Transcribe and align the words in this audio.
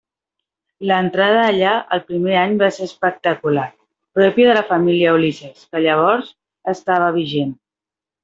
L'entrada 0.91 1.41
allà 1.49 1.73
el 1.97 2.01
primer 2.07 2.37
any 2.43 2.55
va 2.61 2.69
ser 2.77 2.87
espectacular, 2.89 3.67
pròpia 4.19 4.49
de 4.49 4.57
la 4.59 4.65
Família 4.71 5.13
Ulisses, 5.19 5.67
que 5.75 5.83
llavors 5.85 6.33
estava 6.77 7.11
vigent. 7.21 7.53